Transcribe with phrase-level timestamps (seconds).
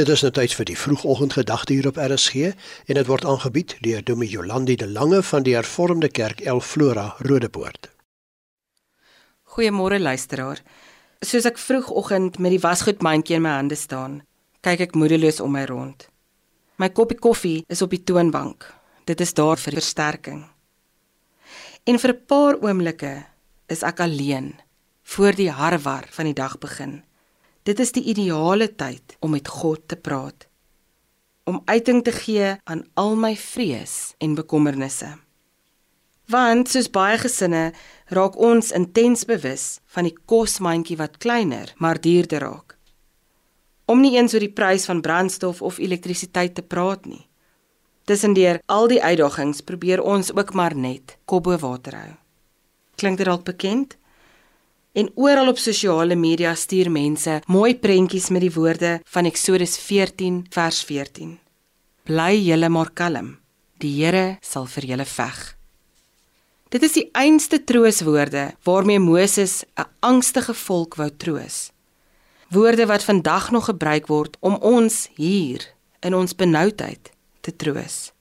[0.00, 2.54] Dit is nou tyd vir die vroegoggendgedagte hier op RSG
[2.88, 7.18] en dit word aangebied deur Dominee Jolandi de Lange van die Hervormde Kerk El Flora
[7.18, 7.90] Rodepoort.
[9.52, 10.62] Goeiemôre luisteraar.
[11.20, 14.14] Soos ek vroegoggend met die wasgoedmandjie in my hande staan,
[14.64, 16.08] kyk ek moedeloos om my rond.
[16.80, 18.64] My koppie koffie is op die toonbank.
[19.04, 20.46] Dit is daar vir versterking.
[21.84, 23.26] En vir 'n paar oomblikke
[23.68, 24.56] is ek alleen
[25.04, 27.02] voor die harwar van die dag begin.
[27.62, 30.46] Dit is die ideale tyd om met God te praat.
[31.44, 35.10] Om uiting te gee aan al my vrees en bekommernisse.
[36.30, 37.72] Want soos baie gesinne
[38.14, 42.78] raak ons intens bewus van die kosmandjie wat kleiner, maar duurder raak.
[43.84, 47.26] Om nie eens oor die prys van brandstof of elektrisiteit te praat nie.
[48.08, 52.12] Tussendeur al die uitdagings probeer ons ook maar net kop bo water hou.
[52.96, 53.99] Klink dit dalk bekend?
[54.92, 60.40] En oral op sosiale media stuur mense mooi prentjies met die woorde van Eksodus 14
[60.50, 61.36] vers 14.
[62.10, 63.36] Bly julle maar kalm.
[63.78, 65.38] Die Here sal vir julle veg.
[66.74, 71.70] Dit is die einste trooswoorde waarmee Moses 'n angstige volk wou troos.
[72.50, 78.12] Woorde wat vandag nog gebruik word om ons hier in ons benoudheid te troos.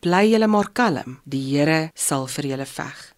[0.00, 1.20] Bly julle maar kalm.
[1.24, 3.14] Die Here sal vir julle veg.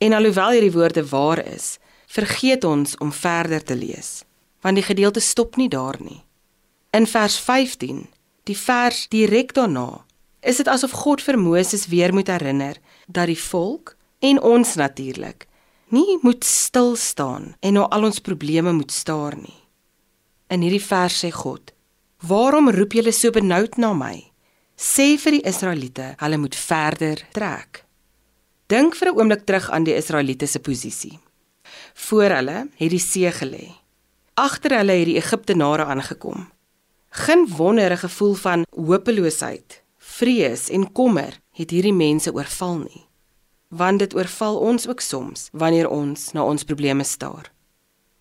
[0.00, 1.76] En alhoewel hierdie woorde waar is,
[2.08, 4.22] vergeet ons om verder te lees,
[4.64, 6.22] want die gedeelte stop nie daar nie.
[6.96, 8.06] In vers 15,
[8.48, 10.04] die vers direk daarna,
[10.40, 15.46] is dit asof God vir Moses weer moet herinner dat die volk en ons natuurlik
[15.92, 19.58] nie moet stil staan en na al ons probleme moet staar nie.
[20.50, 21.72] In hierdie vers sê God:
[22.26, 24.32] "Waarom roep julle so benoud na my?
[24.76, 27.84] Sê vir die Israeliete, hulle moet verder trek."
[28.70, 31.18] Dink vir 'n oomblik terug aan die Israeliete se posisie.
[31.94, 33.66] Voor hulle het die see gelê.
[34.34, 36.48] Agter hulle het die Egiptenare aangekom.
[37.10, 43.06] Geen wonder 'n gevoel van hopeloosheid, vrees en kommer het hierdie mense oorval nie.
[43.68, 47.52] Want dit oorval ons ook soms wanneer ons na ons probleme staar.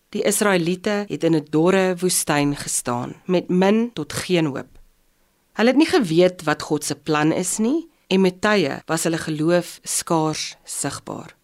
[0.09, 4.79] Die Israeliete het in 'n dorre woestyn gestaan met min tot geen hoop.
[5.53, 9.19] Hulle het nie geweet wat God se plan is nie en met tye was hulle
[9.21, 11.35] geloof skaars sigbaar.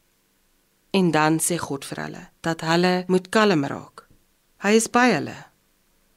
[0.97, 4.05] En dan sê God vir hulle dat hulle moet kalm raak.
[4.65, 5.35] Hy is by hulle.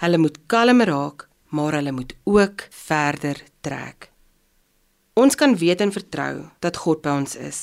[0.01, 4.11] Hulle moet kalm raak, maar hulle moet ook verder trek.
[5.19, 7.61] Ons kan weet en vertrou dat God by ons is.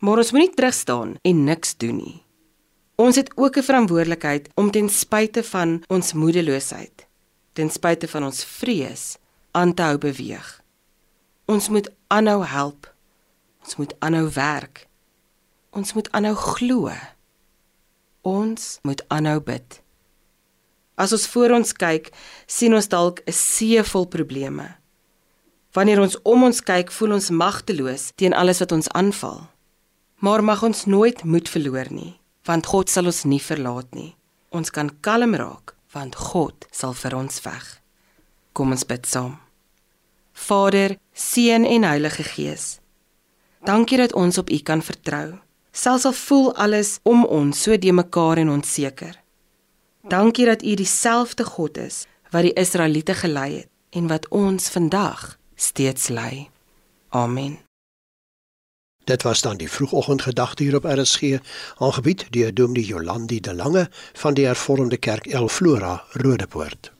[0.00, 2.20] Maar ons moenie terug staan en niks doen nie.
[3.00, 7.06] Ons het ook 'n verantwoordelikheid om ten spyte van ons moedeloosheid,
[7.52, 9.16] ten spyte van ons vrees,
[9.50, 10.59] aan te hou beweeg.
[11.50, 12.86] Ons moet aanhou help.
[13.64, 14.84] Ons moet aanhou werk.
[15.74, 16.92] Ons moet aanhou glo.
[18.22, 19.80] Ons moet aanhou bid.
[20.94, 22.12] As ons voor ons kyk,
[22.46, 24.76] sien ons dalk 'n see vol probleme.
[25.74, 29.48] Wanneer ons om ons kyk, voel ons magteloos teen alles wat ons aanval.
[30.18, 34.16] Maar mag ons nooit moed verloor nie, want God sal ons nie verlaat nie.
[34.50, 37.80] Ons kan kalm raak, want God sal vir ons veg.
[38.52, 39.49] Kom ons bid saam.
[40.46, 42.78] Vader, Seun en Heilige Gees.
[43.64, 45.38] Dankie dat ons op U kan vertrou.
[45.72, 49.20] Selfs al voel alles om ons so de mekaar en onseker.
[50.08, 55.36] Dankie dat U dieselfde God is wat die Israeliete gelei het en wat ons vandag
[55.54, 56.48] steeds lei.
[57.08, 57.58] Amen.
[59.04, 61.38] Dit was dan die vroegoggendgedagte hier op RSG,
[61.76, 66.92] aangebied deur Dominee Jolandi de Lange van die Hervormde Kerk El Flora, Rodepoort.